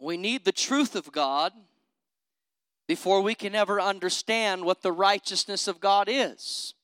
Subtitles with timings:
[0.00, 1.52] We need the truth of God
[2.88, 6.74] before we can ever understand what the righteousness of God is.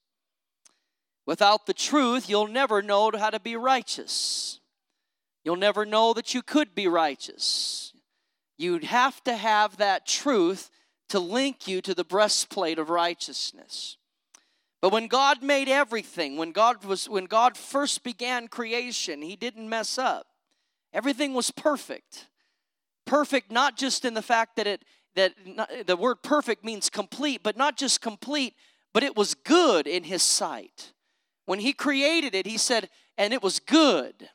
[1.24, 4.60] Without the truth, you'll never know how to be righteous.
[5.44, 7.92] You'll never know that you could be righteous.
[8.58, 10.70] You'd have to have that truth
[11.08, 13.96] to link you to the breastplate of righteousness.
[14.80, 19.68] But when God made everything, when God was when God first began creation, he didn't
[19.68, 20.26] mess up.
[20.92, 22.26] Everything was perfect.
[23.06, 24.82] Perfect not just in the fact that it
[25.14, 28.54] that not, the word perfect means complete, but not just complete,
[28.92, 30.92] but it was good in his sight.
[31.46, 34.28] When he created it, he said, and it was good.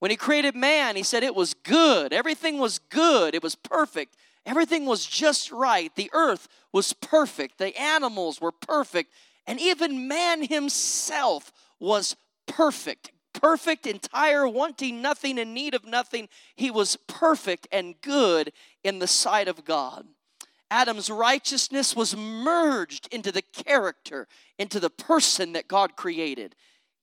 [0.00, 2.12] When he created man, he said it was good.
[2.12, 3.34] Everything was good.
[3.34, 4.16] It was perfect.
[4.44, 5.94] Everything was just right.
[5.94, 7.58] The earth was perfect.
[7.58, 9.12] The animals were perfect.
[9.46, 13.12] And even man himself was perfect.
[13.44, 16.30] Perfect, entire, wanting nothing, in need of nothing.
[16.56, 20.06] He was perfect and good in the sight of God.
[20.70, 24.28] Adam's righteousness was merged into the character,
[24.58, 26.56] into the person that God created.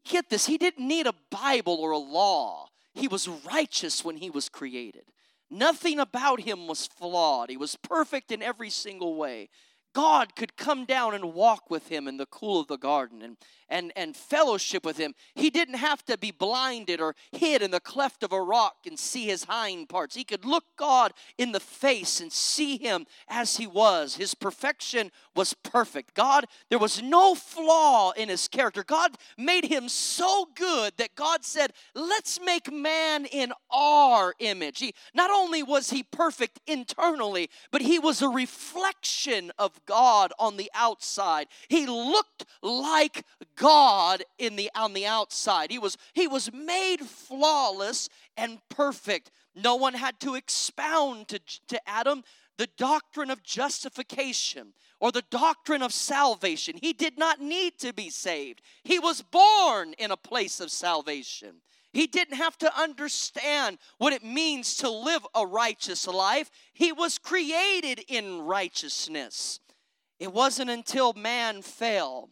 [0.03, 2.69] Get this, he didn't need a Bible or a law.
[2.95, 5.03] He was righteous when he was created.
[5.51, 7.51] Nothing about him was flawed.
[7.51, 9.49] He was perfect in every single way.
[9.93, 13.37] God could come down and walk with him in the cool of the garden and,
[13.67, 15.13] and, and fellowship with him.
[15.35, 18.97] He didn't have to be blinded or hid in the cleft of a rock and
[18.97, 20.15] see his hind parts.
[20.15, 24.15] He could look God in the face and see him as he was.
[24.15, 26.13] His perfection was perfect.
[26.13, 28.83] God, there was no flaw in his character.
[28.83, 34.79] God made him so good that God said, Let's make man in our image.
[34.79, 40.57] He, not only was he perfect internally, but he was a reflection of God on
[40.57, 41.47] the outside.
[41.67, 45.71] He looked like God in the on the outside.
[45.71, 49.31] He was he was made flawless and perfect.
[49.55, 52.23] No one had to expound to, to Adam
[52.57, 56.77] the doctrine of justification or the doctrine of salvation.
[56.79, 58.61] He did not need to be saved.
[58.83, 61.61] He was born in a place of salvation.
[61.93, 66.49] He didn't have to understand what it means to live a righteous life.
[66.73, 69.59] He was created in righteousness.
[70.21, 72.29] It wasn't until man fell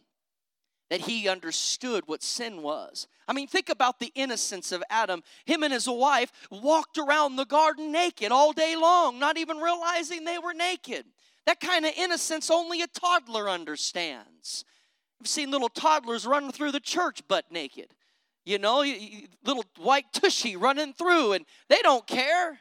[0.90, 3.08] that he understood what sin was.
[3.26, 5.24] I mean, think about the innocence of Adam.
[5.44, 10.24] Him and his wife walked around the garden naked all day long, not even realizing
[10.24, 11.04] they were naked.
[11.46, 14.64] That kind of innocence only a toddler understands.
[15.20, 17.88] I've seen little toddlers running through the church butt naked.
[18.44, 18.84] You know,
[19.44, 22.60] little white tushy running through, and they don't care.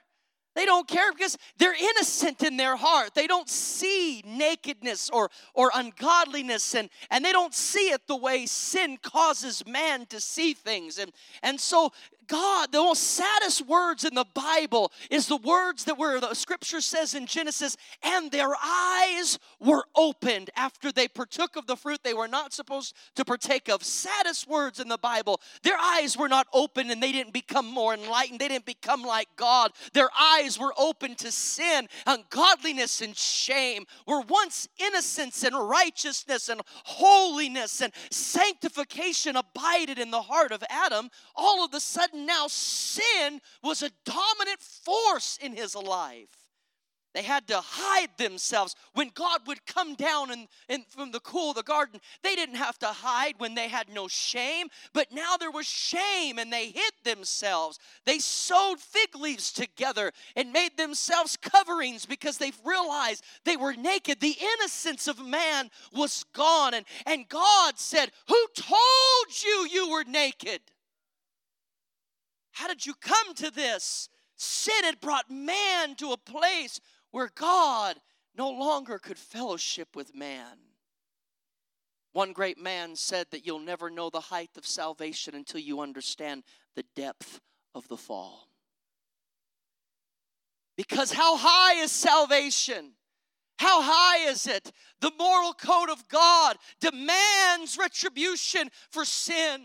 [0.56, 3.14] They don't care because they're innocent in their heart.
[3.14, 8.46] They don't see nakedness or, or ungodliness and, and they don't see it the way
[8.46, 10.98] sin causes man to see things.
[10.98, 11.12] And,
[11.44, 11.92] and so
[12.30, 16.80] God, the most saddest words in the Bible is the words that were the scripture
[16.80, 22.14] says in Genesis, and their eyes were opened after they partook of the fruit they
[22.14, 23.84] were not supposed to partake of.
[23.84, 25.42] Saddest words in the Bible.
[25.64, 28.40] Their eyes were not open and they didn't become more enlightened.
[28.40, 29.72] They didn't become like God.
[29.94, 33.86] Their eyes were open to sin, ungodliness, and shame.
[34.06, 41.10] Were once innocence and righteousness and holiness and sanctification abided in the heart of Adam.
[41.36, 46.50] All of a sudden, now sin was a dominant force in his life.
[47.16, 48.76] They had to hide themselves.
[48.94, 50.30] When God would come down
[50.70, 53.90] and, from the cool of the garden, they didn't have to hide when they had
[53.90, 57.80] no shame, but now there was shame and they hid themselves.
[58.06, 64.20] They sewed fig leaves together and made themselves coverings because they realized they were naked.
[64.20, 66.76] The innocence of man was gone.
[66.76, 70.62] And, and God said, Who told you you were naked?
[72.60, 74.10] How did you come to this?
[74.36, 76.82] Sin had brought man to a place
[77.12, 77.96] where God
[78.38, 80.58] no longer could fellowship with man.
[82.12, 86.44] One great man said that you'll never know the height of salvation until you understand
[86.76, 87.40] the depth
[87.74, 88.50] of the fall.
[90.76, 92.92] Because how high is salvation?
[93.58, 94.74] How high is it?
[95.00, 99.62] The moral code of God demands retribution for sin.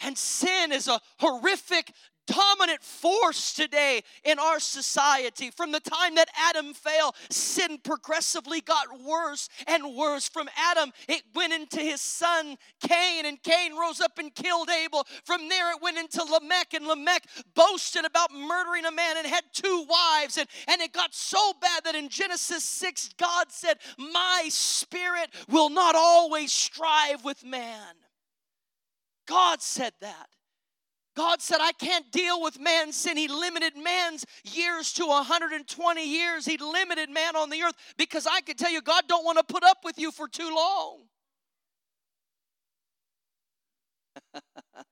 [0.00, 1.92] And sin is a horrific,
[2.28, 5.50] dominant force today in our society.
[5.50, 10.28] From the time that Adam fell, sin progressively got worse and worse.
[10.28, 15.06] From Adam, it went into his son Cain, and Cain rose up and killed Abel.
[15.24, 19.44] From there, it went into Lamech, and Lamech boasted about murdering a man and had
[19.52, 20.36] two wives.
[20.36, 25.70] And, and it got so bad that in Genesis 6, God said, My spirit will
[25.70, 27.94] not always strive with man.
[29.26, 30.28] God said that.
[31.18, 33.16] God said, I can't deal with man's sin.
[33.16, 36.46] He limited man's years to 120 years.
[36.46, 39.42] He limited man on the earth because I can tell you, God don't want to
[39.42, 40.98] put up with you for too long.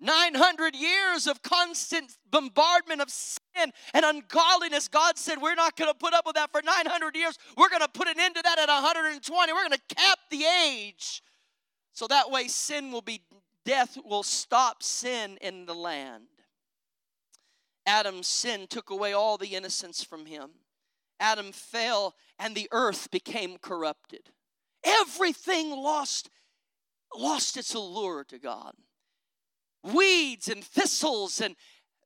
[0.00, 4.88] 900 years of constant bombardment of sin and ungodliness.
[4.88, 7.38] God said, We're not going to put up with that for 900 years.
[7.56, 9.52] We're going to put an end to that at 120.
[9.52, 11.22] We're going to cap the age.
[11.92, 13.20] So that way, sin will be,
[13.64, 16.24] death will stop sin in the land.
[17.86, 20.50] Adam's sin took away all the innocence from him.
[21.18, 24.30] Adam fell, and the earth became corrupted.
[24.84, 26.30] Everything lost,
[27.16, 28.74] lost its allure to God
[29.82, 31.56] weeds and thistles and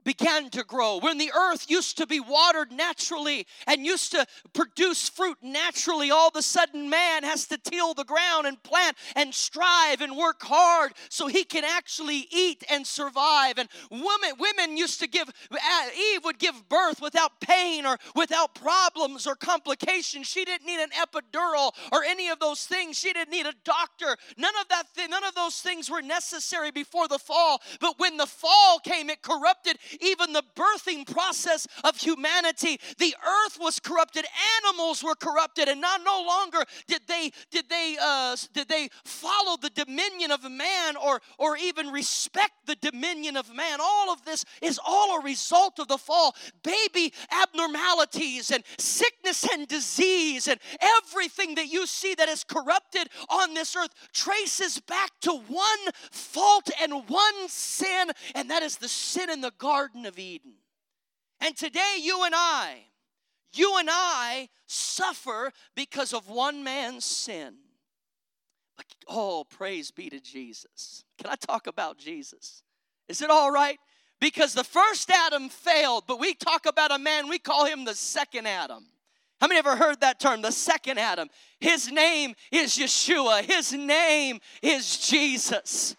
[0.07, 0.99] began to grow.
[0.99, 4.25] When the earth used to be watered naturally and used to
[4.55, 8.97] produce fruit naturally, all of a sudden man has to till the ground and plant
[9.17, 13.59] and strive and work hard so he can actually eat and survive.
[13.59, 18.55] And women, women used to give, uh, Eve would give birth without pain or without
[18.55, 20.29] problems or complications.
[20.29, 22.97] She didn't need an epidural or any of those things.
[22.97, 24.17] She didn't need a doctor.
[24.39, 27.61] None of that, none of those things were necessary before the fall.
[27.81, 32.79] But when the fall came, it corrupted even the birthing process of humanity.
[32.99, 34.25] The earth was corrupted,
[34.63, 39.57] animals were corrupted, and not no longer did they did they uh, did they follow
[39.57, 43.79] the dominion of man or or even respect the dominion of man.
[43.81, 46.35] All of this is all a result of the fall.
[46.63, 47.13] Baby
[47.43, 53.75] abnormalities and sickness and disease and everything that you see that is corrupted on this
[53.77, 59.41] earth traces back to one fault and one sin, and that is the sin in
[59.41, 60.55] the garden Garden of Eden.
[61.41, 62.87] And today, you and I,
[63.55, 67.55] you and I suffer because of one man's sin.
[68.77, 71.05] But, oh, praise be to Jesus.
[71.19, 72.65] Can I talk about Jesus?
[73.09, 73.79] Is it all right?
[74.21, 77.95] Because the first Adam failed, but we talk about a man, we call him the
[77.95, 78.87] second Adam.
[79.41, 81.29] How many ever heard that term, the second Adam?
[81.61, 85.95] His name is Yeshua, his name is Jesus.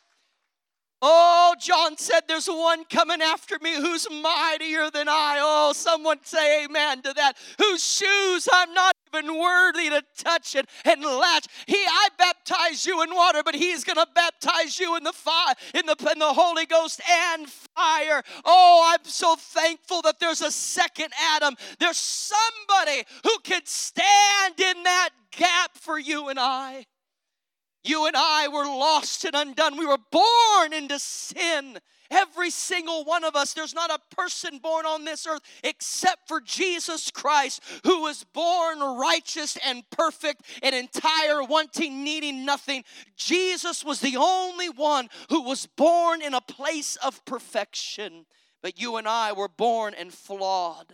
[1.02, 5.38] Oh, John said, There's one coming after me who's mightier than I.
[5.40, 7.38] Oh, someone say amen to that.
[7.60, 11.46] Whose shoes I'm not even worthy to touch it and latch.
[11.66, 15.54] He, I baptize you in water, but he's going to baptize you in the fire,
[15.74, 18.24] in the, in the Holy Ghost and fire.
[18.44, 21.56] Oh, I'm so thankful that there's a second Adam.
[21.80, 26.86] There's somebody who can stand in that gap for you and I.
[27.88, 29.78] You and I were lost and undone.
[29.78, 31.80] We were born into sin.
[32.10, 36.40] Every single one of us, there's not a person born on this earth except for
[36.40, 42.84] Jesus Christ, who was born righteous and perfect and entire, wanting, needing nothing.
[43.18, 48.26] Jesus was the only one who was born in a place of perfection.
[48.62, 50.94] But you and I were born and flawed.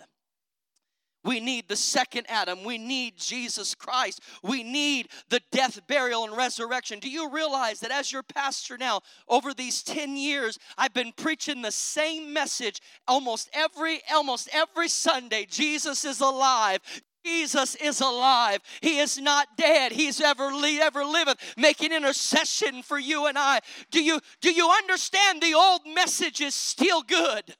[1.23, 2.63] We need the second Adam.
[2.63, 4.21] We need Jesus Christ.
[4.43, 6.99] We need the death, burial, and resurrection.
[6.99, 11.61] Do you realize that as your pastor now, over these 10 years, I've been preaching
[11.61, 15.45] the same message almost every almost every Sunday.
[15.49, 16.79] Jesus is alive.
[17.25, 18.59] Jesus is alive.
[18.81, 19.93] He is not dead.
[19.93, 23.61] He's ever ever liveth, making intercession for you and I.
[23.91, 27.55] Do you do you understand the old message is still good?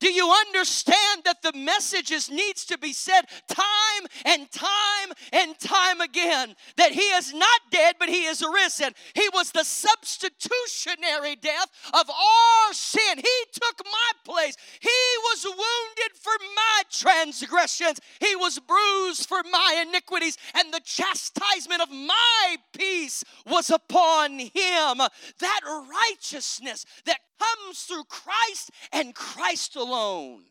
[0.00, 6.00] Do you understand that the messages needs to be said time and time and time
[6.00, 8.92] again that he is not dead but he is risen.
[9.14, 13.18] He was the substitutionary death of our sin.
[13.18, 14.56] He took my place.
[14.80, 14.88] He
[15.24, 18.00] was wounded for my transgressions.
[18.20, 24.98] He was bruised for my iniquities and the chastisement of my peace was upon him.
[25.40, 30.42] That righteousness that comes through Christ and Christ alone.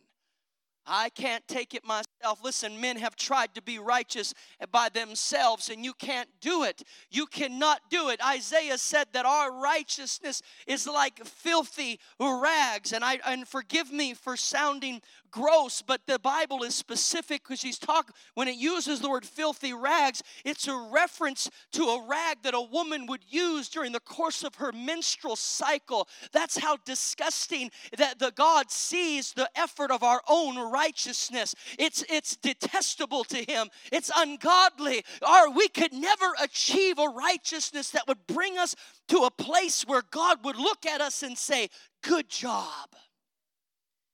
[0.88, 2.42] I can't take it myself.
[2.42, 4.34] Listen, men have tried to be righteous
[4.72, 6.82] by themselves, and you can't do it.
[7.12, 8.26] You cannot do it.
[8.26, 12.94] Isaiah said that our righteousness is like filthy rags.
[12.94, 15.02] And I and forgive me for sounding
[15.38, 19.74] gross, but the Bible is specific because she's talking when it uses the word filthy
[19.74, 24.44] rags, it's a reference to a rag that a woman would use during the course
[24.44, 26.08] of her menstrual cycle.
[26.32, 31.54] That's how disgusting that the God sees the effort of our own righteousness.
[31.78, 33.68] It's it's detestable to him.
[33.92, 35.04] It's ungodly.
[35.22, 38.76] Or we could never achieve a righteousness that would bring us
[39.10, 41.70] to a place where God would look at us and say,
[42.02, 42.90] "Good job."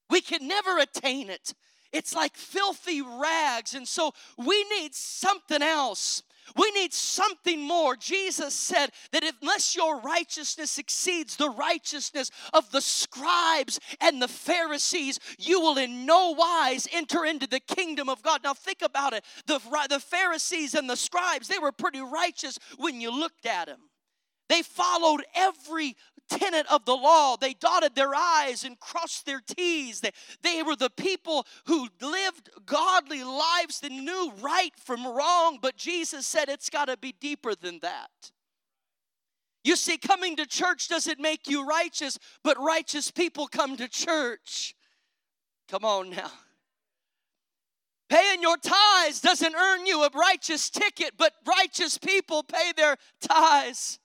[0.10, 1.54] We can never attain it.
[1.92, 3.76] It's like filthy rags.
[3.76, 6.24] And so we need something else.
[6.58, 7.96] We need something more.
[7.96, 15.20] Jesus said that unless your righteousness exceeds the righteousness of the scribes and the Pharisees,
[15.40, 18.42] you will in no wise enter into the kingdom of God.
[18.44, 19.24] Now, think about it.
[19.46, 23.80] The, the Pharisees and the scribes, they were pretty righteous when you looked at them.
[24.50, 25.96] They followed every
[26.30, 27.38] tenet of the law.
[27.38, 30.02] They dotted their I's and crossed their T's.
[30.02, 35.78] They, they were the people who lived godly lives that knew right from wrong, but
[35.78, 38.10] Jesus said it's got to be deeper than that.
[39.64, 44.76] You see, coming to church doesn't make you righteous, but righteous people come to church.
[45.70, 46.32] Come on now.
[48.10, 54.00] Paying your tithes doesn't earn you a righteous ticket, but righteous people pay their tithes.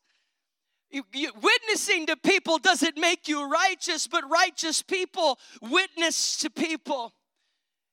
[0.93, 7.13] Witnessing to people doesn't make you righteous, but righteous people witness to people.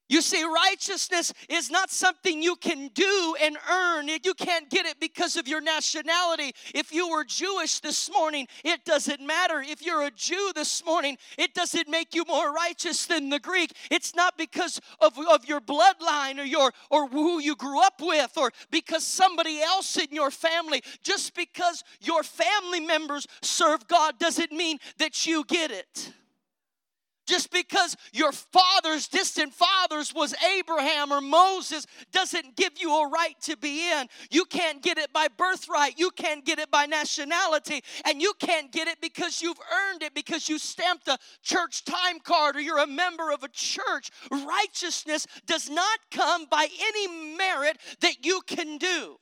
[0.07, 4.07] You see, righteousness is not something you can do and earn.
[4.07, 6.53] You can't get it because of your nationality.
[6.75, 9.61] If you were Jewish this morning, it doesn't matter.
[9.61, 13.71] If you're a Jew this morning, it doesn't make you more righteous than the Greek.
[13.89, 18.37] It's not because of, of your bloodline or your or who you grew up with
[18.37, 20.83] or because somebody else in your family.
[21.01, 26.13] Just because your family members serve God doesn't mean that you get it.
[27.25, 33.35] Just because your father's distant fathers was Abraham or Moses doesn't give you a right
[33.41, 34.07] to be in.
[34.29, 35.97] You can't get it by birthright.
[35.97, 37.83] You can't get it by nationality.
[38.05, 42.19] And you can't get it because you've earned it because you stamped a church time
[42.19, 44.11] card or you're a member of a church.
[44.29, 49.17] Righteousness does not come by any merit that you can do.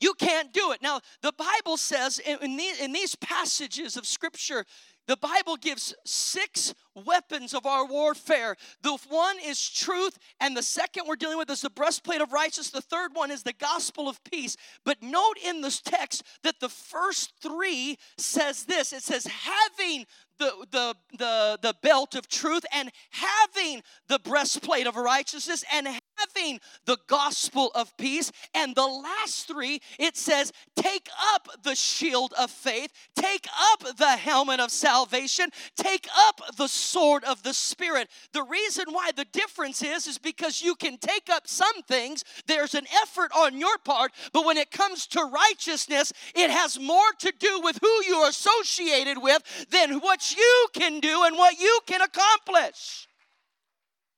[0.00, 0.80] You can't do it.
[0.80, 4.64] Now, the Bible says in, these, in these passages of Scripture,
[5.08, 8.56] the Bible gives six weapons of our warfare.
[8.82, 12.70] The one is truth, and the second we're dealing with is the breastplate of righteousness.
[12.70, 14.56] The third one is the gospel of peace.
[14.84, 20.04] But note in this text that the first three says this it says, having
[20.38, 25.88] the, the, the, the belt of truth and having the breastplate of righteousness and
[26.18, 28.32] having the gospel of peace.
[28.54, 34.16] And the last three, it says, take up the shield of faith, take up the
[34.16, 38.08] helmet of salvation, take up the sword of the Spirit.
[38.32, 42.74] The reason why the difference is, is because you can take up some things, there's
[42.74, 47.32] an effort on your part, but when it comes to righteousness, it has more to
[47.38, 52.00] do with who you're associated with than what you can do and what you can
[52.00, 53.07] accomplish.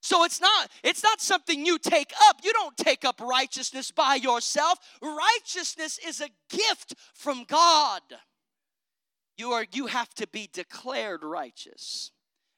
[0.00, 2.40] So it's not it's not something you take up.
[2.42, 4.78] You don't take up righteousness by yourself.
[5.02, 8.02] Righteousness is a gift from God.
[9.36, 12.12] You are you have to be declared righteous.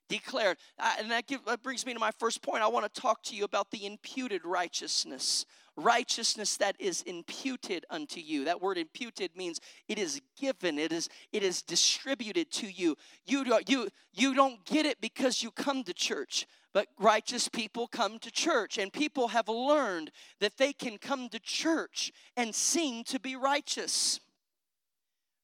[0.08, 0.58] Declared.
[0.98, 2.62] and that, give, that brings me to my first point.
[2.62, 5.46] I want to talk to you about the imputed righteousness
[5.76, 9.58] righteousness that is imputed unto you that word imputed means
[9.88, 12.94] it is given it is it is distributed to you
[13.24, 17.86] you do, you you don't get it because you come to church but righteous people
[17.86, 20.10] come to church, and people have learned
[20.40, 24.20] that they can come to church and seem to be righteous.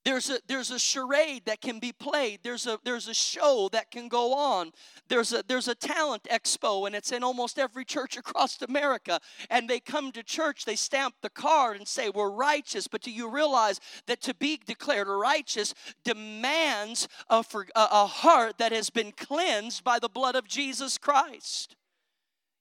[0.09, 2.41] There's a, there's a charade that can be played.
[2.43, 4.73] There's a, there's a show that can go on.
[5.09, 9.21] There's a, there's a talent expo, and it's in almost every church across America.
[9.50, 12.88] And they come to church, they stamp the card and say, We're righteous.
[12.88, 15.75] But do you realize that to be declared righteous
[16.05, 17.45] demands a,
[17.77, 21.77] a heart that has been cleansed by the blood of Jesus Christ?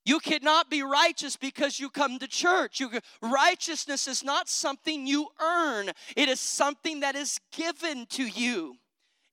[0.08, 2.80] You cannot be righteous because you come to church.
[2.80, 2.90] You,
[3.22, 8.78] righteousness is not something you earn, it is something that is given to you.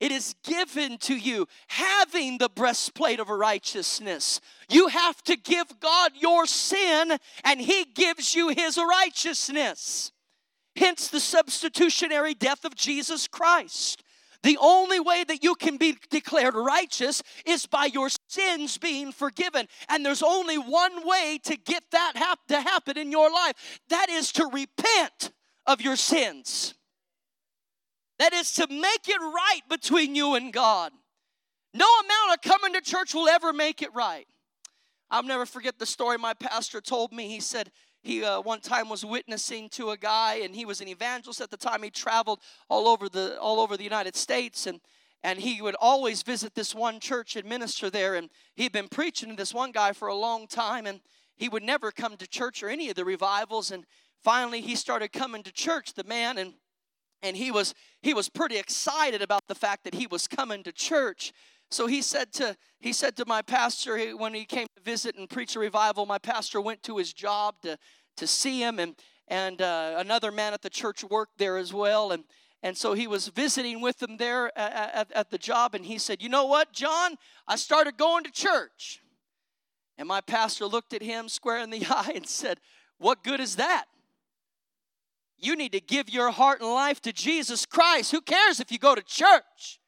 [0.01, 4.41] It is given to you, having the breastplate of righteousness.
[4.69, 10.11] You have to give God your sin, and He gives you His righteousness.
[10.75, 14.03] Hence the substitutionary death of Jesus Christ.
[14.43, 19.67] The only way that you can be declared righteous is by your sins being forgiven.
[19.89, 24.09] And there's only one way to get that hap- to happen in your life that
[24.11, 25.33] is to repent
[25.67, 26.75] of your sins.
[28.19, 30.93] That is to make it right between you and God.
[31.73, 34.27] No amount of coming to church will ever make it right.
[35.11, 37.29] I'll never forget the story my pastor told me.
[37.29, 37.71] He said,
[38.05, 41.51] he uh, one time was witnessing to a guy and he was an evangelist at
[41.51, 42.39] the time he traveled
[42.69, 44.79] all over the all over the united states and
[45.25, 49.31] and he would always visit this one church and minister there and he'd been preaching
[49.31, 51.01] to this one guy for a long time and
[51.35, 53.85] he would never come to church or any of the revivals and
[54.23, 56.55] finally he started coming to church the man and
[57.23, 60.71] and he was he was pretty excited about the fact that he was coming to
[60.71, 61.33] church
[61.71, 65.29] so he said to he said to my pastor when he came to visit and
[65.29, 67.77] preach a revival, my pastor went to his job to
[68.17, 68.95] to see him and
[69.27, 72.13] and uh, another man at the church worked there as well.
[72.13, 72.25] And,
[72.65, 75.75] and so he was visiting with them there uh, uh, at, at, at the job,
[75.75, 77.17] and he said, You know what, John?
[77.47, 79.03] I started going to church.
[79.99, 82.59] And my pastor looked at him square in the eye and said,
[82.97, 83.85] What good is that?
[85.39, 88.13] You need to give your heart and life to Jesus Christ.
[88.13, 89.79] Who cares if you go to church?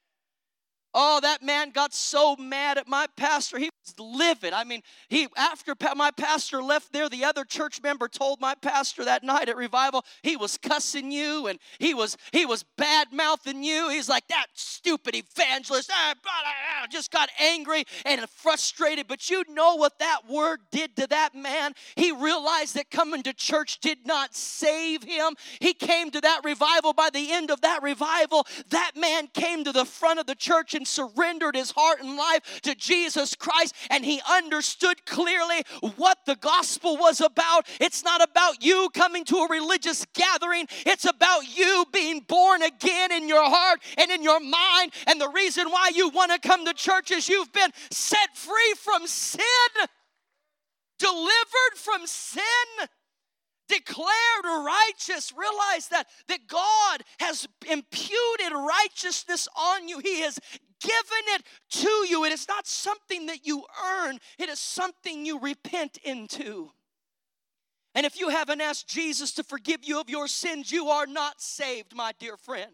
[0.98, 3.58] Oh, that man got so mad at my pastor.
[3.58, 4.54] He was livid.
[4.54, 9.04] I mean, he after my pastor left there, the other church member told my pastor
[9.04, 13.62] that night at revival he was cussing you and he was he was bad mouthing
[13.62, 13.90] you.
[13.90, 15.90] He's like that stupid evangelist.
[15.92, 19.06] Ah, I just got angry and frustrated.
[19.06, 21.74] But you know what that word did to that man?
[21.96, 25.34] He realized that coming to church did not save him.
[25.60, 26.94] He came to that revival.
[26.94, 30.72] By the end of that revival, that man came to the front of the church
[30.72, 35.62] and surrendered his heart and life to Jesus Christ, and he understood clearly
[35.96, 37.66] what the gospel was about.
[37.80, 43.12] It's not about you coming to a religious gathering, it's about you being born again
[43.12, 44.92] in your heart and in your mind.
[45.06, 48.74] And the reason why you want to come to church is you've been set free
[48.78, 49.40] from sin,
[50.98, 52.42] delivered from sin
[53.68, 60.38] declared righteous realize that that god has imputed righteousness on you he has
[60.80, 62.24] given it to you.
[62.24, 66.70] It is not something that you earn, it is something you repent into.
[67.94, 71.40] And if you haven't asked Jesus to forgive you of your sins, you are not
[71.40, 72.72] saved, my dear friend.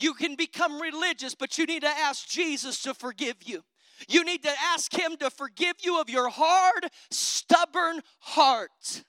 [0.00, 3.62] You can become religious, but you need to ask Jesus to forgive you.
[4.08, 9.04] You need to ask Him to forgive you of your hard, stubborn heart.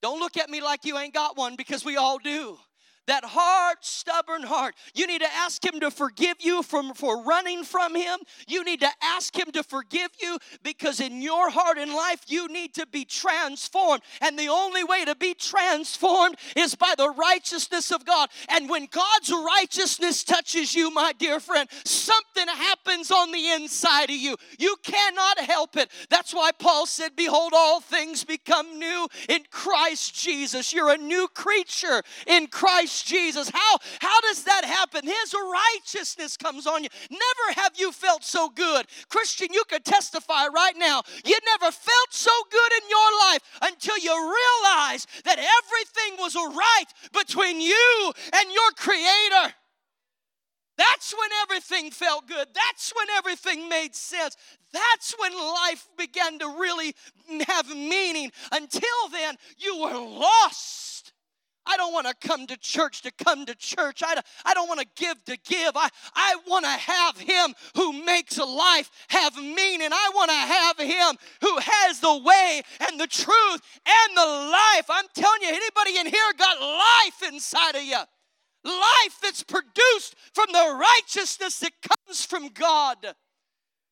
[0.00, 2.58] Don't look at me like you ain't got one because we all do
[3.06, 4.74] that hard, stubborn heart.
[4.94, 8.18] You need to ask Him to forgive you from, for running from Him.
[8.46, 12.48] You need to ask Him to forgive you because in your heart and life, you
[12.48, 14.02] need to be transformed.
[14.20, 18.28] And the only way to be transformed is by the righteousness of God.
[18.48, 24.16] And when God's righteousness touches you, my dear friend, something happens on the inside of
[24.16, 24.36] you.
[24.58, 25.90] You cannot help it.
[26.08, 30.72] That's why Paul said, Behold, all things become new in Christ Jesus.
[30.72, 33.48] You're a new creature in Christ Christ Jesus.
[33.48, 35.02] How, how does that happen?
[35.04, 36.90] His righteousness comes on you.
[37.10, 38.86] Never have you felt so good.
[39.08, 41.02] Christian, you could testify right now.
[41.24, 46.84] You never felt so good in your life until you realized that everything was right
[47.12, 49.54] between you and your Creator.
[50.76, 52.48] That's when everything felt good.
[52.54, 54.36] That's when everything made sense.
[54.72, 56.94] That's when life began to really
[57.46, 58.32] have meaning.
[58.50, 61.01] Until then, you were lost
[61.66, 64.02] I don't want to come to church to come to church.
[64.04, 65.72] I, I don't want to give to give.
[65.76, 69.90] I, I want to have Him who makes life have meaning.
[69.92, 74.86] I want to have Him who has the way and the truth and the life.
[74.88, 78.00] I'm telling you, anybody in here got life inside of you.
[78.64, 82.96] Life that's produced from the righteousness that comes from God.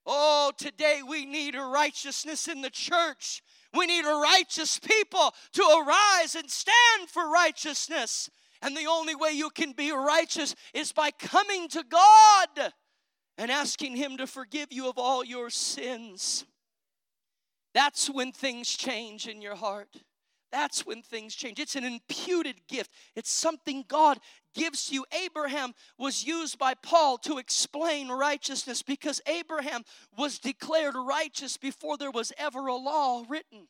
[0.07, 3.43] Oh, today we need righteousness in the church.
[3.75, 8.29] We need a righteous people to arise and stand for righteousness.
[8.63, 12.73] And the only way you can be righteous is by coming to God
[13.39, 16.45] and asking Him to forgive you of all your sins.
[17.73, 19.97] That's when things change in your heart.
[20.53, 21.59] That's when things change.
[21.59, 24.19] It's an imputed gift, it's something God
[24.55, 25.05] gives you.
[25.25, 29.85] Abraham was used by Paul to explain righteousness because Abraham
[30.17, 33.69] was declared righteous before there was ever a law written.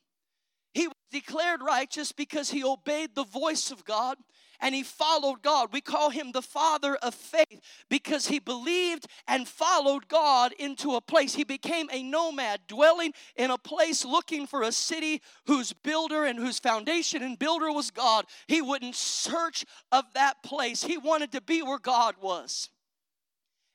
[0.72, 4.16] He was declared righteous because he obeyed the voice of God
[4.61, 5.72] and he followed God.
[5.72, 11.00] We call him the father of faith because he believed and followed God into a
[11.00, 11.35] place.
[11.35, 16.38] He became a nomad, dwelling in a place looking for a city whose builder and
[16.38, 18.26] whose foundation and builder was God.
[18.46, 22.68] He wouldn't search of that place, he wanted to be where God was.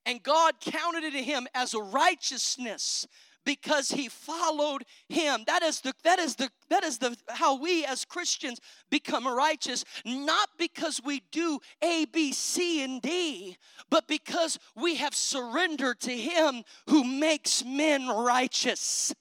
[0.06, 3.08] And God counted it to him as a righteousness
[3.46, 5.44] because he followed him.
[5.48, 9.86] That is the that is the that is the how we as christians become righteous
[10.04, 13.58] not because we do a b c and d
[13.90, 19.14] but because we have surrendered to him who makes men righteous.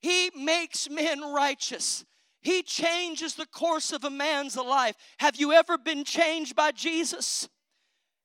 [0.00, 2.04] He makes men righteous.
[2.42, 4.96] He changes the course of a man's life.
[5.18, 7.48] Have you ever been changed by jesus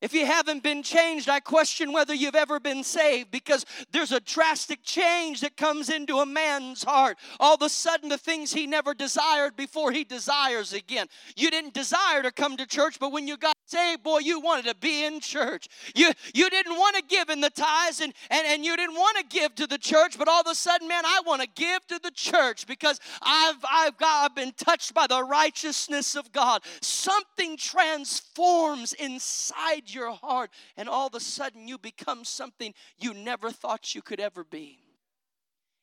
[0.01, 4.19] If you haven't been changed, I question whether you've ever been saved because there's a
[4.19, 7.19] drastic change that comes into a man's heart.
[7.39, 11.05] All of a sudden, the things he never desired before he desires again.
[11.35, 14.65] You didn't desire to come to church, but when you got saved, boy, you wanted
[14.65, 15.67] to be in church.
[15.95, 19.17] You, you didn't want to give in the tithes and, and, and you didn't want
[19.17, 21.85] to give to the church, but all of a sudden, man, I want to give
[21.87, 26.63] to the church because I've, I've, got, I've been touched by the righteousness of God.
[26.81, 33.51] Something transforms inside your heart, and all of a sudden, you become something you never
[33.51, 34.80] thought you could ever be.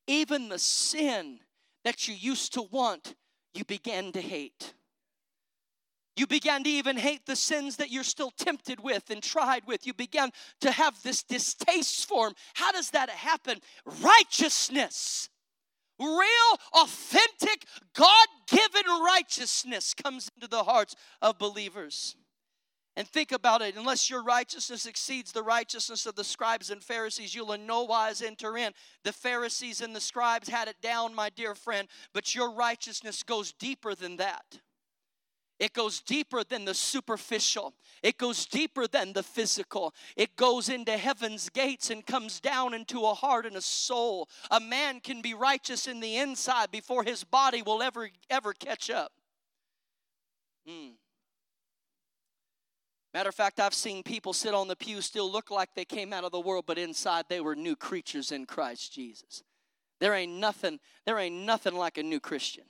[0.06, 1.40] Even the sin
[1.84, 3.14] that you used to want,
[3.54, 4.74] you began to hate.
[6.16, 9.86] You began to even hate the sins that you're still tempted with and tried with.
[9.86, 10.30] You began
[10.62, 12.34] to have this distaste for them.
[12.54, 13.60] How does that happen?
[14.02, 15.28] Righteousness.
[16.00, 22.16] Real, authentic, God given righteousness comes into the hearts of believers.
[22.98, 27.32] And think about it unless your righteousness exceeds the righteousness of the scribes and Pharisees,
[27.32, 28.72] you'll in no wise enter in.
[29.04, 33.52] The Pharisees and the scribes had it down, my dear friend, but your righteousness goes
[33.52, 34.58] deeper than that.
[35.60, 37.72] It goes deeper than the superficial.
[38.02, 39.94] It goes deeper than the physical.
[40.16, 44.28] It goes into heaven's gates and comes down into a heart and a soul.
[44.50, 48.90] A man can be righteous in the inside before his body will ever ever catch
[48.90, 49.12] up.
[50.66, 50.94] Hmm.
[53.18, 56.12] Matter of fact, I've seen people sit on the pew still look like they came
[56.12, 59.42] out of the world, but inside they were new creatures in Christ Jesus.
[59.98, 62.62] There ain't nothing, there ain't nothing like a new Christian.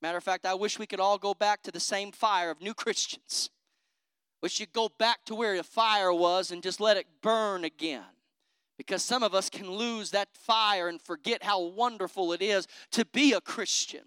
[0.00, 2.60] Matter of fact, I wish we could all go back to the same fire of
[2.60, 3.50] new Christians.
[4.44, 8.14] Wish you'd go back to where the fire was and just let it burn again.
[8.76, 13.04] Because some of us can lose that fire and forget how wonderful it is to
[13.06, 14.04] be a Christian.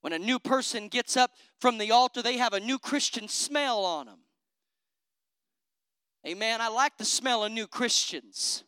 [0.00, 3.84] When a new person gets up from the altar, they have a new Christian smell
[3.84, 4.20] on them.
[6.26, 6.60] Amen.
[6.60, 8.64] I like the smell of new Christians.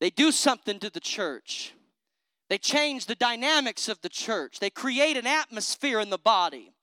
[0.00, 1.74] They do something to the church.
[2.48, 4.60] They change the dynamics of the church.
[4.60, 6.75] They create an atmosphere in the body.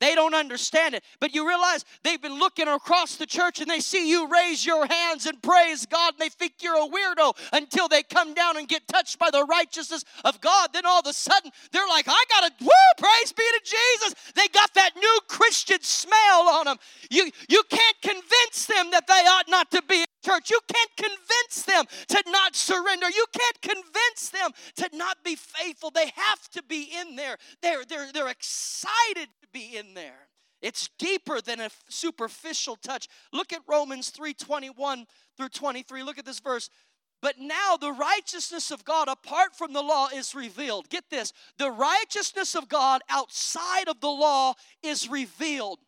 [0.00, 1.02] They don't understand it.
[1.20, 4.86] But you realize they've been looking across the church and they see you raise your
[4.86, 8.68] hands and praise God and they think you're a weirdo until they come down and
[8.68, 10.70] get touched by the righteousness of God.
[10.72, 14.32] Then all of a sudden they're like, I got to, woo, praise be to Jesus.
[14.34, 16.76] They got that new Christian smell on them.
[17.10, 20.50] You, you can't convince them that they ought not to be church.
[20.50, 23.08] You can't convince them to not surrender.
[23.08, 25.90] You can't convince them to not be faithful.
[25.90, 27.36] They have to be in there.
[27.62, 30.28] They're, they're, they're excited to be in there.
[30.62, 33.08] It's deeper than a superficial touch.
[33.32, 36.02] Look at Romans 3 21 through 23.
[36.02, 36.70] Look at this verse.
[37.22, 40.88] But now the righteousness of God apart from the law is revealed.
[40.88, 45.78] Get this the righteousness of God outside of the law is revealed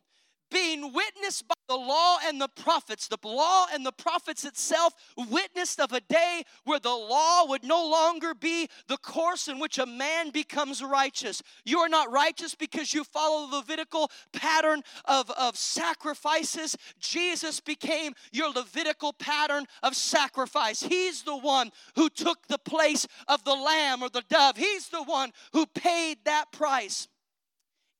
[0.49, 3.07] being witnessed by the law and the prophets.
[3.07, 7.87] The law and the prophets itself witnessed of a day where the law would no
[7.87, 11.41] longer be the course in which a man becomes righteous.
[11.65, 16.75] You are not righteous because you follow the Levitical pattern of, of sacrifices.
[16.99, 20.81] Jesus became your Levitical pattern of sacrifice.
[20.81, 25.03] He's the one who took the place of the lamb or the dove, He's the
[25.03, 27.07] one who paid that price.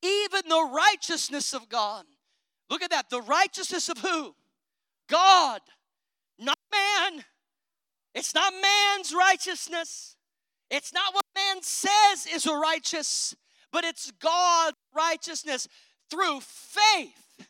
[0.02, 2.04] Even the righteousness of God
[2.70, 3.10] Look at that.
[3.10, 4.34] The righteousness of who?
[5.08, 5.60] God,
[6.38, 7.24] not man.
[8.14, 10.16] It's not man's righteousness.
[10.70, 13.34] It's not what man says is righteous,
[13.72, 15.66] but it's God's righteousness
[16.10, 17.48] through faith.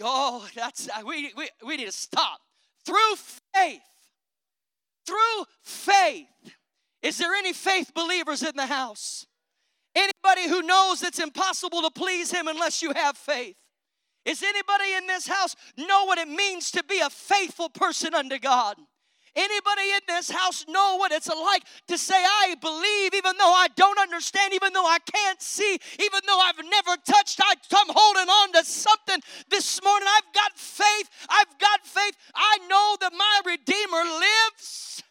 [0.00, 2.38] Oh, that's we, we, we need to stop.
[2.84, 3.16] Through
[3.54, 3.80] faith.
[5.04, 6.28] Through faith.
[7.02, 9.26] Is there any faith believers in the house?
[9.94, 13.56] Anybody who knows it's impossible to please him unless you have faith?
[14.26, 18.40] Is anybody in this house know what it means to be a faithful person unto
[18.40, 18.76] God?
[19.36, 23.68] Anybody in this house know what it's like to say, I believe, even though I
[23.76, 28.28] don't understand, even though I can't see, even though I've never touched, I, am holding
[28.28, 30.08] on to something this morning.
[30.10, 31.08] I've got faith.
[31.28, 32.16] I've got faith.
[32.34, 35.02] I know that my Redeemer lives.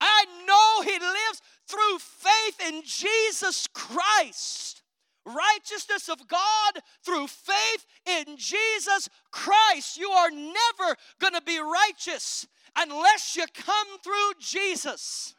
[0.00, 4.83] I know He lives through faith in Jesus Christ
[5.24, 9.96] righteousness of God through faith in Jesus Christ.
[9.96, 15.34] You are never going to be righteous unless you come through Jesus.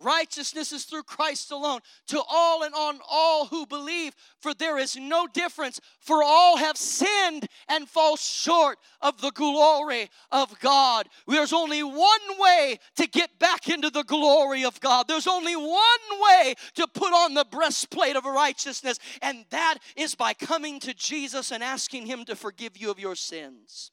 [0.00, 4.96] Righteousness is through Christ alone, to all and on all who believe, for there is
[4.96, 11.08] no difference, for all have sinned and fall short of the glory of God.
[11.26, 15.06] There's only one way to get back into the glory of God.
[15.08, 20.34] There's only one way to put on the breastplate of righteousness, and that is by
[20.34, 23.92] coming to Jesus and asking Him to forgive you of your sins.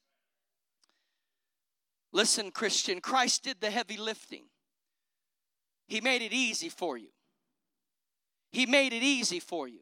[2.12, 4.44] Listen, Christian, Christ did the heavy lifting.
[5.92, 7.08] He made it easy for you.
[8.50, 9.80] He made it easy for you.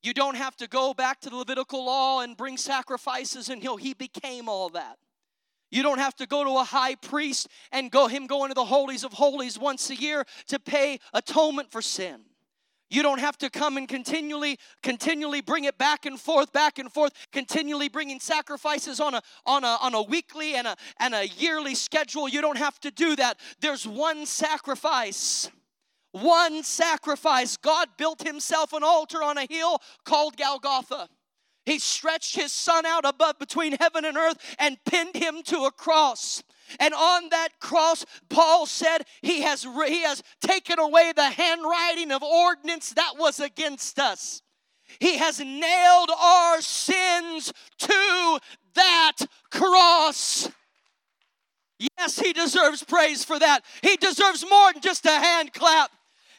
[0.00, 3.94] You don't have to go back to the Levitical law and bring sacrifices and he
[3.94, 4.98] became all that.
[5.72, 8.64] You don't have to go to a high priest and go him go into the
[8.64, 12.20] holies of holies once a year to pay atonement for sin.
[12.92, 16.92] You don't have to come and continually, continually bring it back and forth, back and
[16.92, 21.26] forth, continually bringing sacrifices on a on a on a weekly and a and a
[21.26, 22.28] yearly schedule.
[22.28, 23.38] You don't have to do that.
[23.62, 25.50] There's one sacrifice.
[26.10, 27.56] One sacrifice.
[27.56, 31.08] God built himself an altar on a hill called Golgotha.
[31.64, 35.70] He stretched his son out above between heaven and earth and pinned him to a
[35.70, 36.42] cross.
[36.80, 42.22] And on that cross, Paul said he has, he has taken away the handwriting of
[42.22, 44.42] ordinance that was against us.
[44.98, 48.38] He has nailed our sins to
[48.74, 49.18] that
[49.50, 50.50] cross.
[51.98, 53.64] Yes, he deserves praise for that.
[53.82, 55.90] He deserves more than just a hand clap.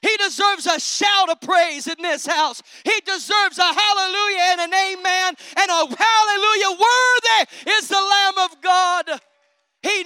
[0.02, 2.62] He deserves a shout of praise in this house.
[2.84, 6.72] He deserves a hallelujah and an amen and a hallelujah.
[6.72, 9.22] Worthy is the Lamb of God.
[9.82, 10.04] He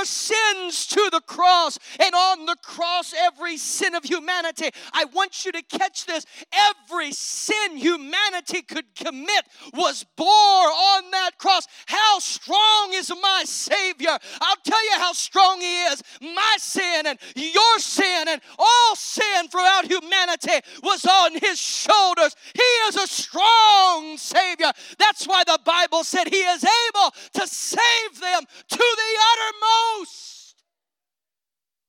[0.00, 4.70] nailed your to the cross, and on the cross, every sin of humanity.
[4.92, 6.24] I want you to catch this.
[6.52, 11.66] Every sin humanity could commit was bore on that cross.
[11.86, 14.16] How strong is my Savior?
[14.40, 16.02] I'll tell you how strong He is.
[16.20, 22.34] My sin and your sin and all sin throughout humanity was on His shoulders.
[22.54, 24.72] He is a strong Savior.
[24.98, 30.39] That's why the Bible said He is able to save them to the uttermost.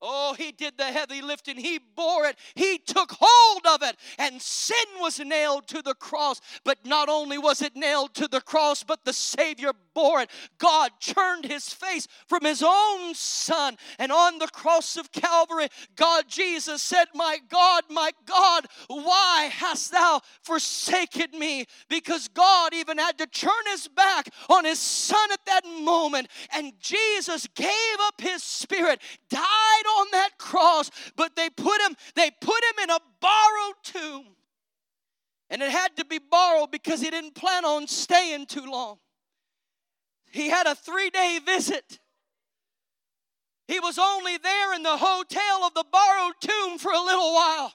[0.04, 1.56] Oh, he did the heavy lifting.
[1.56, 2.36] He bore it.
[2.56, 3.96] He took hold of it.
[4.18, 6.40] And sin was nailed to the cross.
[6.64, 10.30] But not only was it nailed to the cross, but the Savior bore it.
[10.58, 13.76] God turned his face from his own son.
[13.98, 19.92] And on the cross of Calvary, God Jesus said, My God, my God, why hast
[19.92, 21.66] thou forsaken me?
[21.88, 26.28] Because God even had to turn his back on his son at that moment.
[26.52, 27.68] And Jesus gave
[28.00, 29.42] up his spirit, died
[30.00, 34.36] on that cross, but they put him, they put him in a borrowed tomb.
[35.50, 38.98] And it had to be borrowed because he didn't plan on staying too long.
[40.30, 41.98] He had a three day visit.
[43.68, 47.72] He was only there in the hotel of the borrowed tomb for a little while.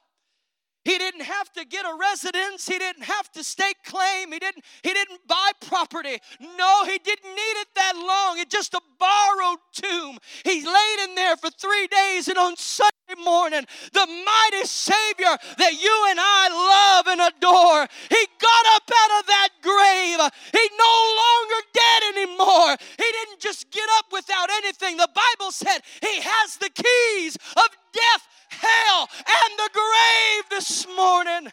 [0.87, 2.65] He didn't have to get a residence.
[2.65, 4.31] He didn't have to stake claim.
[4.31, 6.17] He didn't, he didn't buy property.
[6.39, 8.39] No, he didn't need it that long.
[8.39, 10.17] It's just a borrowed tomb.
[10.45, 15.73] He laid in there for three days, and on Sunday morning, the mighty Savior that
[15.73, 20.19] you and I love and adore, he got up out of that grave.
[20.53, 22.77] He no longer dead anymore.
[22.95, 24.95] He didn't just get up without anything.
[24.95, 31.51] The Bible said he has the keys of death hell, and the grave this morning.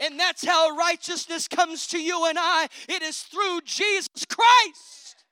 [0.00, 2.68] And that's how righteousness comes to you and I.
[2.88, 5.24] It is through Jesus Christ.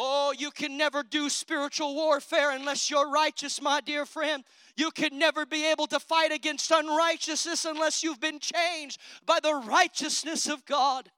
[0.00, 4.44] Oh, you can never do spiritual warfare unless you're righteous, my dear friend.
[4.76, 9.54] You can never be able to fight against unrighteousness unless you've been changed by the
[9.54, 11.10] righteousness of God.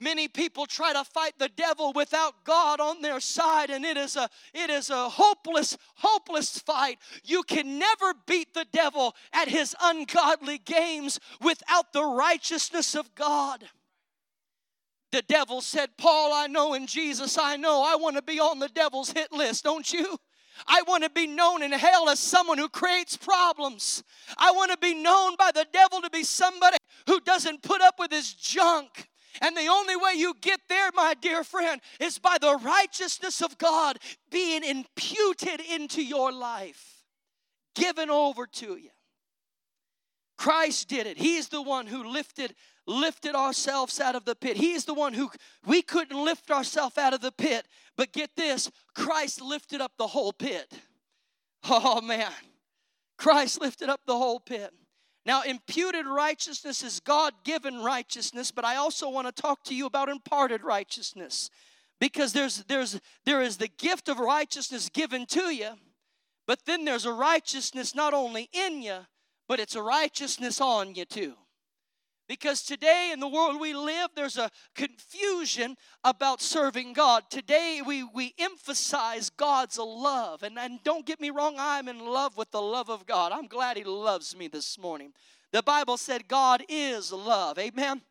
[0.00, 4.14] Many people try to fight the devil without God on their side, and it is
[4.14, 6.98] a it is a hopeless, hopeless fight.
[7.24, 13.64] You can never beat the devil at his ungodly games without the righteousness of God.
[15.10, 17.82] The devil said, Paul, I know, and Jesus, I know.
[17.82, 20.18] I want to be on the devil's hit list, don't you?
[20.66, 24.02] I want to be known in hell as someone who creates problems.
[24.36, 27.98] I want to be known by the devil to be somebody who doesn't put up
[27.98, 29.08] with his junk.
[29.40, 33.58] And the only way you get there, my dear friend, is by the righteousness of
[33.58, 33.98] God
[34.30, 37.04] being imputed into your life,
[37.74, 38.90] given over to you.
[40.36, 41.18] Christ did it.
[41.18, 42.54] He's the one who lifted
[42.86, 44.56] lifted ourselves out of the pit.
[44.56, 45.30] He's the one who
[45.66, 47.66] we couldn't lift ourselves out of the pit.
[47.96, 50.72] But get this, Christ lifted up the whole pit.
[51.64, 52.32] Oh man.
[53.18, 54.72] Christ lifted up the whole pit.
[55.28, 59.84] Now, imputed righteousness is God given righteousness, but I also want to talk to you
[59.84, 61.50] about imparted righteousness
[62.00, 65.72] because there's, there's, there is the gift of righteousness given to you,
[66.46, 69.00] But then there's a righteousness not only in you,
[69.46, 71.34] but it's a righteousness on you too.
[72.28, 77.24] Because today in the world we live, there's a confusion about serving God.
[77.30, 80.42] Today we, we emphasize God's love.
[80.42, 83.32] And, and don't get me wrong, I'm in love with the love of God.
[83.32, 85.14] I'm glad He loves me this morning.
[85.52, 87.58] The Bible said God is love.
[87.58, 88.02] Amen.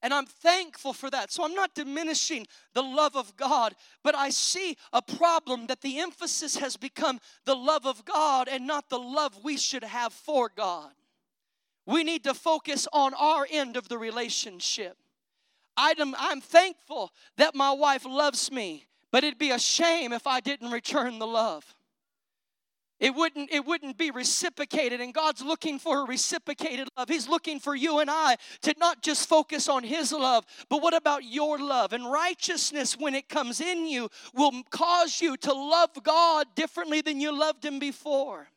[0.00, 1.32] And I'm thankful for that.
[1.32, 5.98] So I'm not diminishing the love of God, but I see a problem that the
[5.98, 10.50] emphasis has become the love of God and not the love we should have for
[10.54, 10.92] God.
[11.86, 14.96] We need to focus on our end of the relationship.
[15.76, 20.40] I'm, I'm thankful that my wife loves me, but it'd be a shame if I
[20.40, 21.74] didn't return the love.
[23.00, 27.08] It wouldn't, it wouldn't be reciprocated, and God's looking for a reciprocated love.
[27.08, 30.94] He's looking for you and I to not just focus on His love, but what
[30.94, 31.92] about your love?
[31.92, 37.20] And righteousness, when it comes in you, will cause you to love God differently than
[37.20, 38.48] you loved Him before.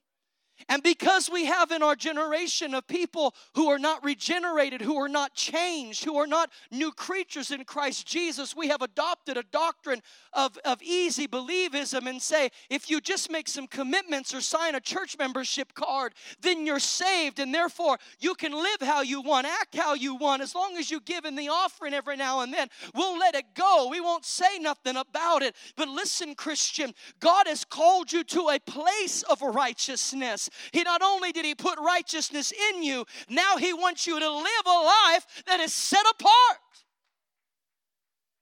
[0.70, 5.08] And because we have in our generation of people who are not regenerated, who are
[5.08, 10.02] not changed, who are not new creatures in Christ Jesus, we have adopted a doctrine
[10.34, 14.80] of, of easy believism and say, if you just make some commitments or sign a
[14.80, 17.40] church membership card, then you're saved.
[17.40, 20.92] And therefore, you can live how you want, act how you want, as long as
[20.92, 22.68] you give in the offering every now and then.
[22.94, 23.88] We'll let it go.
[23.90, 25.56] We won't say nothing about it.
[25.76, 30.47] But listen, Christian, God has called you to a place of righteousness.
[30.72, 34.66] He not only did he put righteousness in you, now he wants you to live
[34.66, 36.58] a life that is set apart.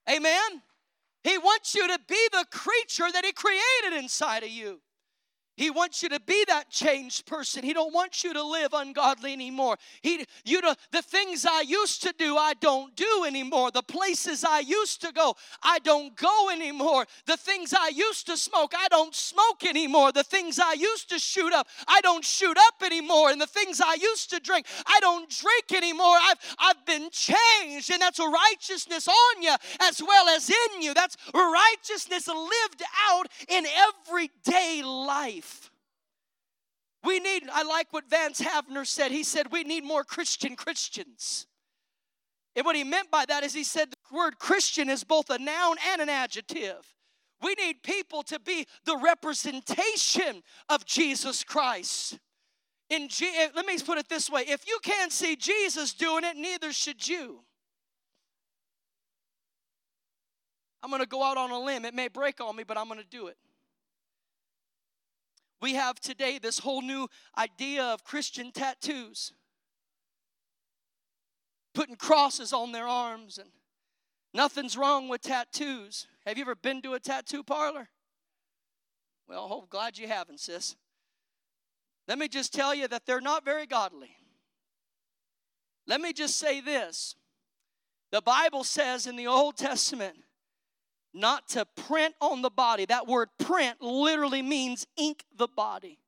[0.08, 0.62] Amen.
[1.24, 4.80] He wants you to be the creature that he created inside of you.
[5.56, 7.64] He wants you to be that changed person.
[7.64, 9.78] He don't want you to live ungodly anymore.
[10.02, 13.70] He you know the things I used to do I don't do anymore.
[13.70, 17.06] The places I used to go, I don't go anymore.
[17.24, 20.12] The things I used to smoke, I don't smoke anymore.
[20.12, 23.30] The things I used to shoot up, I don't shoot up anymore.
[23.30, 26.16] And the things I used to drink, I don't drink anymore.
[26.20, 30.92] I've I've been changed and that's righteousness on you as well as in you.
[30.92, 35.45] That's righteousness lived out in everyday life.
[37.06, 39.12] We need, I like what Vance Havner said.
[39.12, 41.46] He said, we need more Christian Christians.
[42.56, 45.38] And what he meant by that is he said the word Christian is both a
[45.38, 46.94] noun and an adjective.
[47.42, 52.18] We need people to be the representation of Jesus Christ.
[52.88, 56.24] In G- eh, let me put it this way if you can't see Jesus doing
[56.24, 57.40] it, neither should you.
[60.82, 61.84] I'm going to go out on a limb.
[61.84, 63.36] It may break on me, but I'm going to do it.
[65.66, 69.32] We have today this whole new idea of Christian tattoos.
[71.74, 73.50] Putting crosses on their arms and
[74.32, 76.06] nothing's wrong with tattoos.
[76.24, 77.88] Have you ever been to a tattoo parlor?
[79.28, 80.76] Well, I'm glad you haven't, sis.
[82.06, 84.16] Let me just tell you that they're not very godly.
[85.88, 87.16] Let me just say this.
[88.12, 90.14] The Bible says in the Old Testament
[91.16, 92.84] not to print on the body.
[92.86, 95.98] That word print literally means ink the body.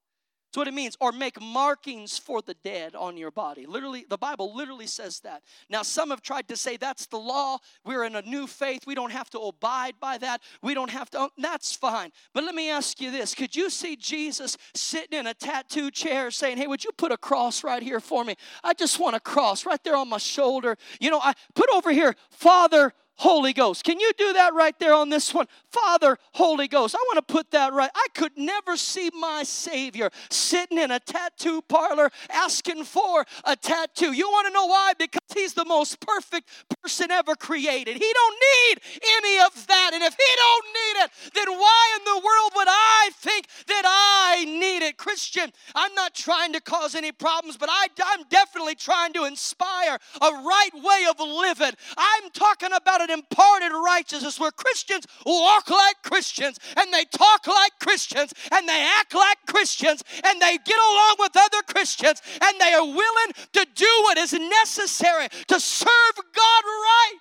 [0.49, 0.97] That's what it means.
[0.99, 3.67] Or make markings for the dead on your body.
[3.67, 5.43] Literally, the Bible literally says that.
[5.69, 7.59] Now, some have tried to say that's the law.
[7.85, 8.87] We're in a new faith.
[8.87, 10.41] We don't have to abide by that.
[10.63, 11.19] We don't have to.
[11.21, 12.13] Oh, that's fine.
[12.33, 16.31] But let me ask you this Could you see Jesus sitting in a tattoo chair
[16.31, 18.35] saying, Hey, would you put a cross right here for me?
[18.65, 20.79] I just want a cross right there on my shoulder.
[20.99, 23.83] You know, I put over here, Father, Holy Ghost.
[23.83, 25.47] Can you do that right there on this one?
[25.71, 26.95] Father, Holy Ghost.
[26.95, 27.91] I want to put that right.
[27.95, 34.13] I could never see my Savior sitting in a tattoo parlor asking for a tattoo.
[34.13, 34.93] You want to know why?
[34.99, 36.49] Because He's the most perfect
[36.83, 37.97] person ever created.
[37.97, 38.81] He don't need
[39.19, 39.91] any of that.
[39.95, 43.83] And if He don't need it, then why in the world would I think that
[43.85, 44.97] I need it?
[44.97, 49.99] Christian, I'm not trying to cause any problems, but I, I'm definitely trying to inspire
[50.21, 51.73] a right way of living.
[51.97, 57.73] I'm talking about an imparted righteousness where Christians walk like Christians and they talk like
[57.81, 62.73] Christians and they act like Christians and they get along with other Christians and they
[62.73, 67.19] are willing to do what is necessary to serve God right.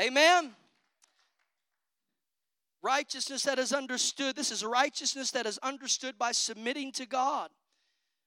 [0.00, 0.52] Amen.
[2.82, 4.34] Righteousness that is understood.
[4.34, 7.50] This is righteousness that is understood by submitting to God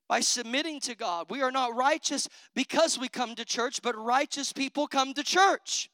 [0.08, 1.28] by submitting to God.
[1.30, 5.90] We are not righteous because we come to church, but righteous people come to church.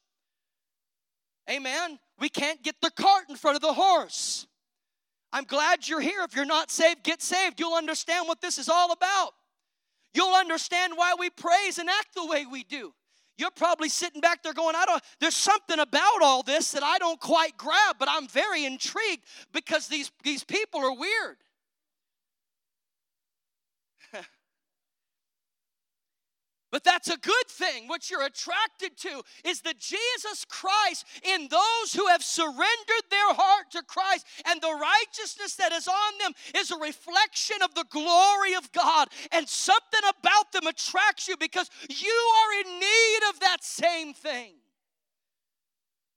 [1.49, 1.99] Amen.
[2.19, 4.47] We can't get the cart in front of the horse.
[5.33, 6.23] I'm glad you're here.
[6.23, 7.59] If you're not saved, get saved.
[7.59, 9.31] You'll understand what this is all about.
[10.13, 12.93] You'll understand why we praise and act the way we do.
[13.37, 16.99] you're probably sitting back there going, I don't, there's something about all this that I
[16.99, 21.37] don't quite grab, but I'm very intrigued because these, these people are weird.
[26.71, 27.87] But that's a good thing.
[27.87, 33.71] What you're attracted to is the Jesus Christ in those who have surrendered their heart
[33.71, 38.55] to Christ, and the righteousness that is on them is a reflection of the glory
[38.55, 39.09] of God.
[39.33, 44.53] And something about them attracts you because you are in need of that same thing.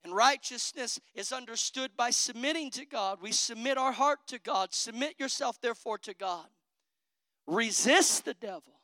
[0.05, 3.18] And righteousness is understood by submitting to God.
[3.20, 4.72] We submit our heart to God.
[4.72, 6.46] Submit yourself, therefore, to God.
[7.46, 8.74] Resist the devil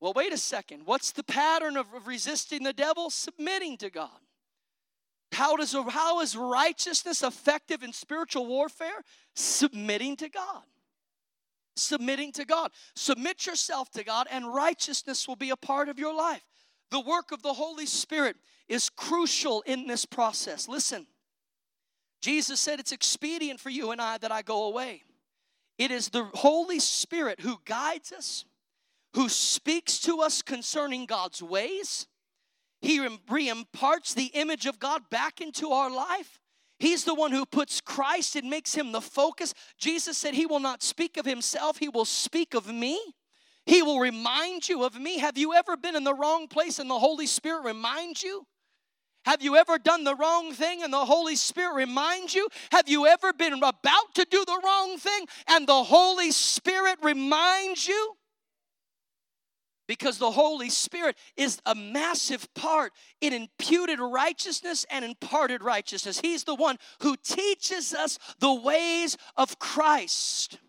[0.00, 0.82] well, wait a second.
[0.86, 3.10] What's the pattern of resisting the devil?
[3.10, 4.08] Submitting to God.
[5.32, 9.04] How, does, how is righteousness effective in spiritual warfare?
[9.34, 10.62] Submitting to God.
[11.76, 12.72] Submitting to God.
[12.96, 16.42] Submit yourself to God, and righteousness will be a part of your life.
[16.90, 18.36] The work of the Holy Spirit
[18.68, 20.66] is crucial in this process.
[20.66, 21.06] Listen,
[22.20, 25.04] Jesus said it's expedient for you and I that I go away.
[25.78, 28.44] It is the Holy Spirit who guides us,
[29.14, 32.06] who speaks to us concerning God's ways.
[32.80, 36.38] He reimparts the image of God back into our life.
[36.78, 39.52] He's the one who puts Christ and makes him the focus.
[39.78, 42.98] Jesus said, He will not speak of Himself, He will speak of me.
[43.66, 45.18] He will remind you of me.
[45.18, 48.46] Have you ever been in the wrong place and the Holy Spirit reminds you?
[49.26, 52.48] Have you ever done the wrong thing and the Holy Spirit reminds you?
[52.72, 57.86] Have you ever been about to do the wrong thing and the Holy Spirit reminds
[57.86, 58.16] you?
[59.90, 66.20] Because the Holy Spirit is a massive part in imputed righteousness and imparted righteousness.
[66.20, 70.60] He's the one who teaches us the ways of Christ.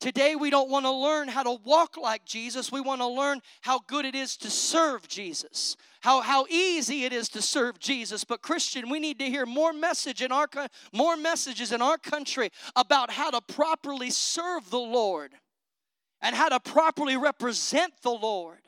[0.00, 2.72] Today, we don't want to learn how to walk like Jesus.
[2.72, 7.12] We want to learn how good it is to serve Jesus, how, how easy it
[7.12, 8.24] is to serve Jesus.
[8.24, 10.48] But, Christian, we need to hear more message in our,
[10.92, 15.30] more messages in our country about how to properly serve the Lord
[16.20, 18.58] and how to properly represent the Lord.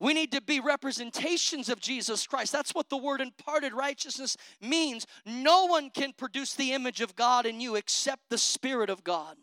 [0.00, 2.52] We need to be representations of Jesus Christ.
[2.52, 5.06] That's what the word imparted righteousness means.
[5.24, 9.36] No one can produce the image of God in you except the Spirit of God.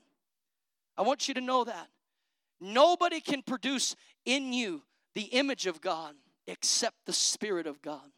[0.97, 1.88] I want you to know that.
[2.59, 3.95] Nobody can produce
[4.26, 4.84] in you
[5.15, 6.15] the image of God
[6.45, 8.11] except the Spirit of God.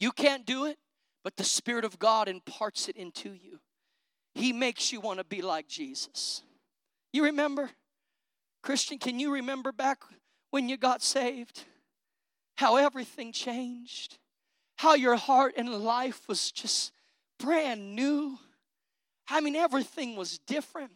[0.00, 0.78] You can't do it,
[1.22, 3.60] but the Spirit of God imparts it into you.
[4.34, 6.42] He makes you want to be like Jesus.
[7.12, 7.70] You remember?
[8.62, 10.02] Christian, can you remember back
[10.50, 11.64] when you got saved?
[12.56, 14.18] How everything changed?
[14.76, 16.92] How your heart and life was just
[17.38, 18.38] brand new?
[19.28, 20.90] I mean, everything was different.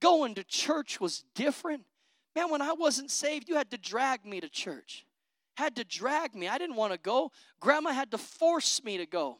[0.00, 1.84] Going to church was different.
[2.36, 5.04] Man, when I wasn't saved, you had to drag me to church.
[5.56, 6.46] Had to drag me.
[6.46, 7.32] I didn't want to go.
[7.58, 9.38] Grandma had to force me to go.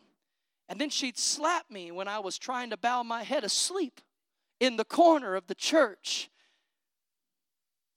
[0.69, 4.01] And then she'd slap me when I was trying to bow my head asleep
[4.59, 6.29] in the corner of the church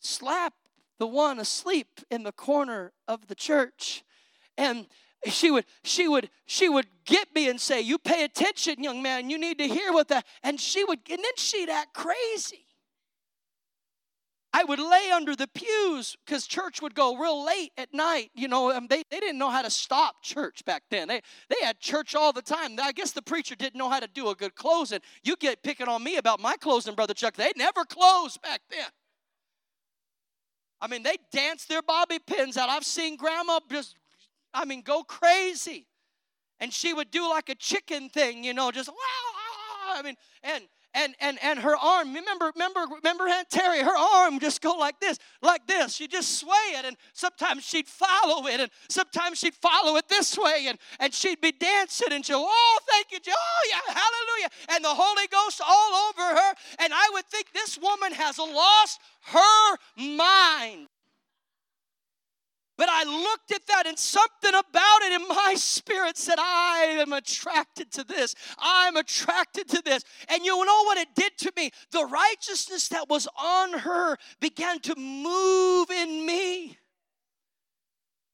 [0.02, 0.54] slap
[1.00, 4.04] the one asleep in the corner of the church.
[4.58, 4.88] And
[5.26, 9.30] she would she would she would get me and say you pay attention young man.
[9.30, 12.66] You need to hear what that and she would and then she'd act crazy.
[14.54, 18.48] I would lay under the pews because church would go real late at night you
[18.48, 21.08] know and they, they didn't know how to stop church back then.
[21.08, 22.78] They, they had church all the time.
[22.80, 25.00] I guess the preacher didn't know how to do a good closing.
[25.24, 27.36] You get picking on me about my closing brother chuck.
[27.36, 28.90] They never closed back then
[30.82, 32.70] I mean, they dance their bobby pins out.
[32.70, 33.96] I've seen grandma just,
[34.54, 35.86] I mean, go crazy.
[36.60, 38.96] And she would do like a chicken thing, you know, just wow.
[38.98, 40.00] Ah, ah, ah.
[40.00, 40.64] I mean, and
[40.94, 45.00] and and and her arm remember remember remember aunt terry her arm just go like
[45.00, 45.96] this like this.
[45.96, 50.38] She'd just sway it and sometimes she'd follow it and sometimes she'd follow it this
[50.38, 54.84] way and and she'd be dancing and she'll oh thank you oh yeah hallelujah and
[54.84, 59.78] the holy ghost all over her and i would think this woman has lost her
[59.98, 60.88] mind
[62.82, 67.14] but I looked at that and something about it in my spirit said, I am
[67.14, 68.34] attracted to this.
[68.58, 70.04] I'm attracted to this.
[70.28, 71.70] And you know what it did to me?
[71.92, 76.80] The righteousness that was on her began to move in me,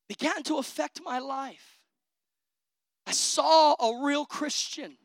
[0.08, 1.80] began to affect my life.
[3.06, 4.96] I saw a real Christian.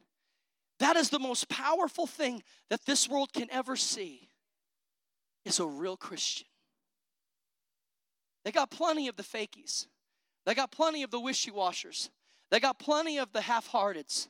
[0.78, 4.28] That is the most powerful thing that this world can ever see
[5.44, 6.46] is a real Christian.
[8.44, 9.86] They got plenty of the fakies.
[10.44, 12.10] They got plenty of the wishy washers.
[12.50, 14.28] They got plenty of the half hearteds.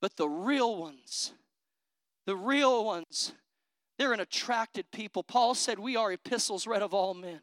[0.00, 1.32] But the real ones,
[2.26, 3.32] the real ones,
[3.98, 5.22] they're an attracted people.
[5.22, 7.40] Paul said, We are epistles read of all men.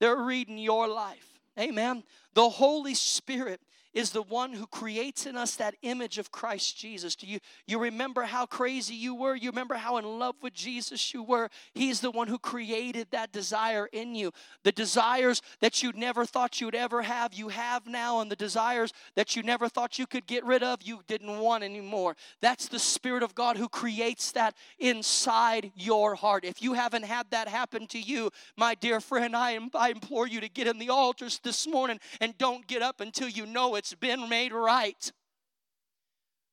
[0.00, 1.40] They're reading your life.
[1.58, 2.02] Amen.
[2.34, 3.60] The Holy Spirit
[3.94, 7.14] is the one who creates in us that image of Christ Jesus.
[7.14, 9.34] Do you you remember how crazy you were?
[9.34, 11.48] You remember how in love with Jesus you were?
[11.74, 14.32] He's the one who created that desire in you.
[14.64, 18.92] The desires that you never thought you'd ever have, you have now, and the desires
[19.14, 22.16] that you never thought you could get rid of, you didn't want anymore.
[22.40, 26.44] That's the Spirit of God who creates that inside your heart.
[26.44, 30.40] If you haven't had that happen to you, my dear friend, I, I implore you
[30.40, 33.81] to get in the altars this morning and don't get up until you know it
[33.82, 35.12] it's been made right.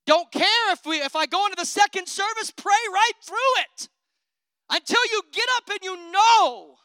[0.07, 3.87] Don't care if we if I go into the second service, pray right through it.
[4.71, 6.77] Until you get up and you know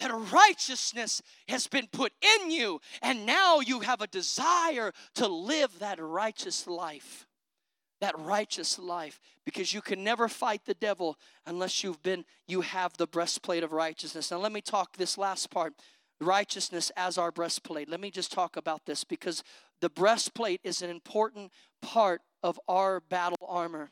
[0.00, 5.78] that righteousness has been put in you and now you have a desire to live
[5.78, 7.26] that righteous life
[8.00, 12.96] that righteous life because you can never fight the devil unless you've been you have
[12.96, 15.74] the breastplate of righteousness now let me talk this last part
[16.20, 19.42] righteousness as our breastplate let me just talk about this because
[19.80, 23.90] the breastplate is an important part of our battle armor.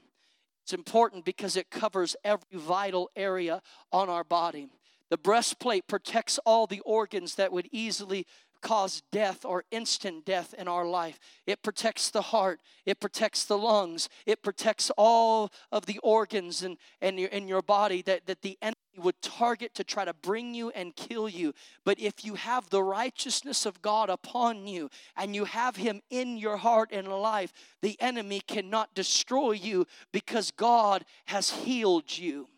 [0.65, 3.63] It's important because it covers every vital area
[3.93, 4.69] on our body.
[5.11, 8.27] The breastplate protects all the organs that would easily
[8.61, 11.19] cause death or instant death in our life.
[11.47, 16.77] It protects the heart, it protects the lungs, it protects all of the organs in,
[17.01, 20.55] in, your, in your body that, that the enemy would target to try to bring
[20.55, 21.53] you and kill you.
[21.85, 26.37] But if you have the righteousness of God upon you and you have Him in
[26.37, 27.53] your heart and life,
[27.83, 32.49] the enemy cannot destroy you because God has healed you.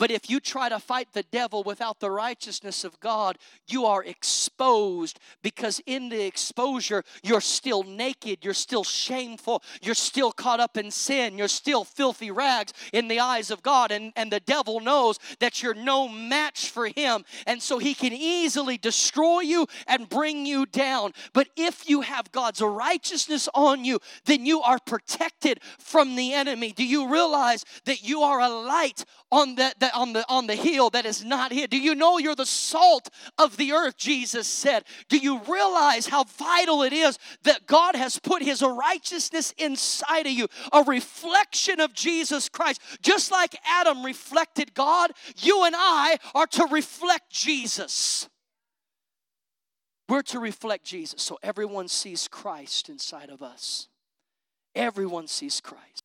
[0.00, 3.36] But if you try to fight the devil without the righteousness of God,
[3.68, 10.32] you are exposed because in the exposure, you're still naked, you're still shameful, you're still
[10.32, 13.92] caught up in sin, you're still filthy rags in the eyes of God.
[13.92, 17.26] And, and the devil knows that you're no match for him.
[17.46, 21.12] And so he can easily destroy you and bring you down.
[21.34, 26.72] But if you have God's righteousness on you, then you are protected from the enemy.
[26.72, 30.90] Do you realize that you are a light on the, on the on the hill
[30.90, 31.66] that is not here.
[31.66, 33.96] Do you know you're the salt of the earth?
[33.96, 34.84] Jesus said.
[35.08, 40.32] Do you realize how vital it is that God has put his righteousness inside of
[40.32, 42.80] you, a reflection of Jesus Christ.
[43.02, 48.28] Just like Adam reflected God, you and I are to reflect Jesus.
[50.08, 53.88] We're to reflect Jesus so everyone sees Christ inside of us.
[54.74, 56.02] Everyone sees Christ.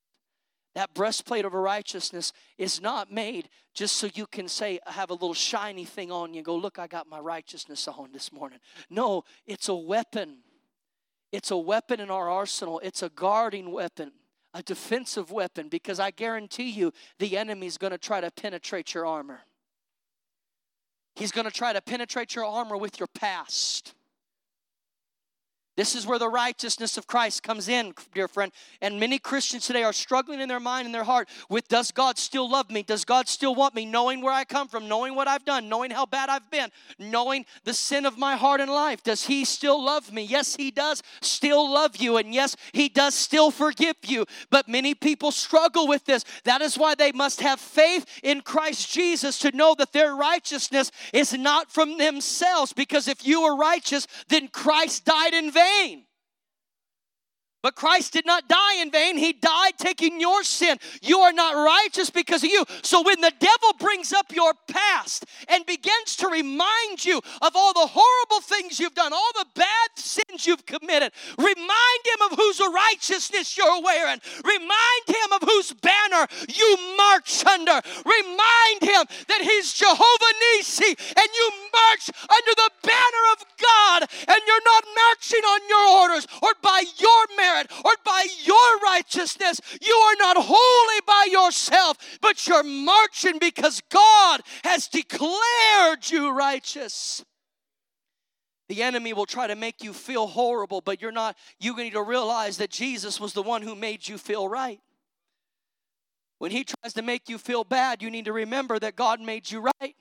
[0.76, 5.14] That breastplate of righteousness is not made just so you can say, I have a
[5.14, 6.44] little shiny thing on you.
[6.44, 8.60] Go, look, I got my righteousness on this morning.
[8.90, 10.40] No, it's a weapon.
[11.32, 14.12] It's a weapon in our arsenal, it's a guarding weapon,
[14.54, 19.06] a defensive weapon, because I guarantee you the enemy's going to try to penetrate your
[19.06, 19.42] armor.
[21.16, 23.95] He's going to try to penetrate your armor with your past.
[25.76, 28.54] This is where the righteousness of Christ comes in, dear friend.
[28.82, 32.18] And many Christians today are struggling in their mind and their heart with Does God
[32.18, 32.82] still love me?
[32.82, 33.86] Does God still want me?
[33.86, 37.46] Knowing where I come from, knowing what I've done, knowing how bad I've been, knowing
[37.66, 39.04] the sin of my heart and life.
[39.04, 40.24] Does He still love me?
[40.24, 42.16] Yes, He does still love you.
[42.16, 44.26] And yes, He does still forgive you.
[44.50, 46.24] But many people struggle with this.
[46.46, 50.92] That is why they must have faith in Christ Jesus to know that their righteousness
[51.12, 52.72] is not from themselves.
[52.72, 56.05] Because if you are righteous, then Christ died in vain vain.
[57.66, 59.18] But Christ did not die in vain.
[59.18, 60.78] He died taking your sin.
[61.02, 62.64] You are not righteous because of you.
[62.84, 67.74] So when the devil brings up your past and begins to remind you of all
[67.74, 72.62] the horrible things you've done, all the bad sins you've committed, remind him of whose
[72.72, 74.22] righteousness you're wearing.
[74.44, 77.82] Remind him of whose banner you march under.
[78.06, 84.42] Remind him that he's Jehovah Nisi and you march under the banner of God and
[84.46, 89.60] you're not marching on your orders or by your merit merit or by your righteousness.
[89.82, 97.24] You are not holy by yourself, but you're marching because God has declared you righteous.
[98.68, 101.38] The enemy will try to make you feel horrible, but you're not.
[101.60, 104.80] You need to realize that Jesus was the one who made you feel right.
[106.40, 109.50] When he tries to make you feel bad, you need to remember that God made
[109.50, 109.96] you right.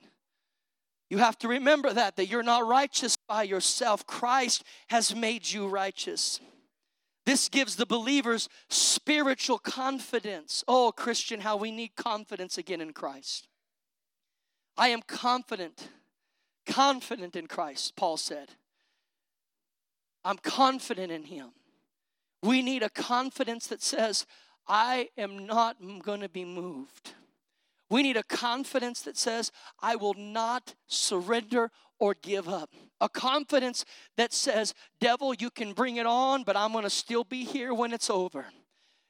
[1.09, 4.07] You have to remember that, that you're not righteous by yourself.
[4.07, 6.39] Christ has made you righteous.
[7.25, 10.63] This gives the believers spiritual confidence.
[10.67, 13.47] Oh, Christian, how we need confidence again in Christ.
[14.77, 15.89] I am confident,
[16.65, 18.51] confident in Christ, Paul said.
[20.23, 21.51] I'm confident in Him.
[22.43, 24.25] We need a confidence that says,
[24.67, 27.13] I am not going to be moved.
[27.89, 32.69] We need a confidence that says, I will not surrender or give up.
[33.01, 33.85] A confidence
[34.17, 37.93] that says, Devil, you can bring it on, but I'm to still be here when
[37.93, 38.45] it's over.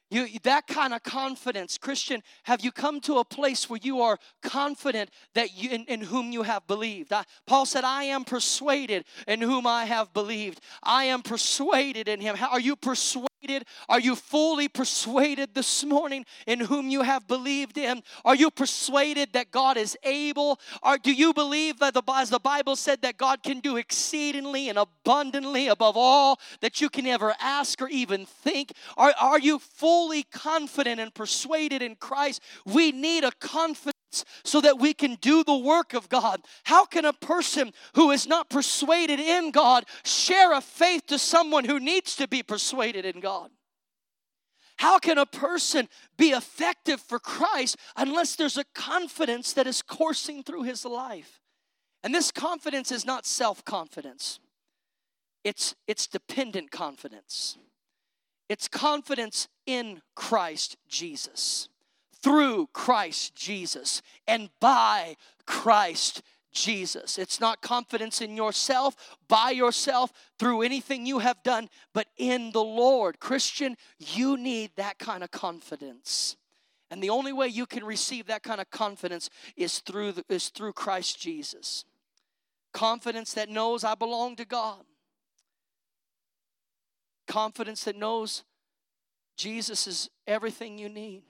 [0.08, 4.18] You, that kind of confidence, Christian, have you come to a place where you are
[4.40, 7.12] confident that you, in, in whom you have believed?
[7.12, 10.60] I, Paul said, I am persuaded in whom I have believed.
[10.80, 12.36] I am persuaded in him.
[12.36, 13.25] How, are you persuaded?
[13.88, 18.02] Are you fully persuaded this morning in whom you have believed in?
[18.24, 20.58] Are you persuaded that God is able?
[20.82, 24.68] Or do you believe that the, as the Bible said that God can do exceedingly
[24.68, 28.72] and abundantly above all that you can ever ask or even think?
[28.96, 32.42] Are, are you fully confident and persuaded in Christ?
[32.64, 33.32] We need a
[34.44, 36.40] so that we can do the work of God.
[36.64, 41.64] How can a person who is not persuaded in God share a faith to someone
[41.64, 43.50] who needs to be persuaded in God?
[44.78, 45.88] How can a person
[46.18, 51.40] be effective for Christ unless there's a confidence that is coursing through his life?
[52.02, 54.38] And this confidence is not self confidence,
[55.44, 57.58] it's, it's dependent confidence.
[58.48, 61.68] It's confidence in Christ Jesus
[62.22, 67.18] through Christ Jesus and by Christ Jesus.
[67.18, 72.64] It's not confidence in yourself, by yourself, through anything you have done, but in the
[72.64, 73.20] Lord.
[73.20, 76.36] Christian, you need that kind of confidence.
[76.90, 80.48] And the only way you can receive that kind of confidence is through, the, is
[80.48, 81.84] through Christ Jesus.
[82.72, 84.82] Confidence that knows I belong to God.
[87.26, 88.44] Confidence that knows
[89.36, 91.22] Jesus is everything you need.